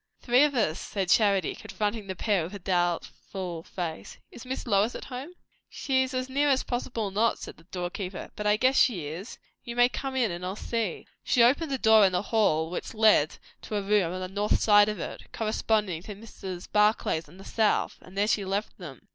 "Three 0.19 0.43
of 0.45 0.55
us," 0.55 0.79
said 0.79 1.09
Charity, 1.09 1.53
confronting 1.53 2.07
the 2.07 2.15
pair 2.15 2.41
with 2.43 2.55
a 2.55 2.57
doubtful 2.57 3.61
face. 3.61 4.17
"Is 4.31 4.45
Miss 4.47 4.65
Lois 4.65 4.95
at 4.95 5.05
home?" 5.05 5.33
"She's 5.69 6.15
as 6.15 6.27
near 6.27 6.49
as 6.49 6.63
possible 6.63 7.11
not," 7.11 7.37
said 7.37 7.57
the 7.57 7.65
door 7.65 7.91
keeper; 7.91 8.31
"but 8.35 8.47
I 8.47 8.57
guess 8.57 8.75
she 8.75 9.05
is. 9.05 9.37
You 9.63 9.75
may 9.75 9.89
come 9.89 10.15
in, 10.15 10.31
and 10.31 10.43
I'll 10.43 10.55
see." 10.55 11.05
She 11.23 11.43
opened 11.43 11.71
a 11.71 11.77
door 11.77 12.03
in 12.03 12.13
the 12.13 12.23
hall 12.33 12.71
which 12.71 12.95
led 12.95 13.37
to 13.61 13.75
a 13.75 13.83
room 13.83 14.11
on 14.11 14.21
the 14.21 14.27
north 14.27 14.59
side 14.59 14.89
of 14.89 14.99
it, 14.99 15.31
corresponding 15.33 16.01
to 16.01 16.15
Mrs. 16.15 16.67
Barclay's 16.71 17.29
on 17.29 17.37
the 17.37 17.43
south; 17.45 17.99
and 18.01 18.17
there 18.17 18.27
she 18.27 18.43
left 18.43 18.79
them. 18.79 19.07